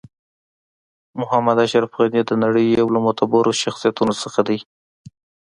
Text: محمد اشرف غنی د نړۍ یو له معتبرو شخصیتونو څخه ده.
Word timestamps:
محمد 1.19 1.57
اشرف 1.65 1.91
غنی 1.97 2.21
د 2.25 2.31
نړۍ 2.43 2.65
یو 2.79 2.87
له 2.95 2.99
معتبرو 3.05 3.59
شخصیتونو 3.63 4.13
څخه 4.23 4.39
ده. 4.47 4.57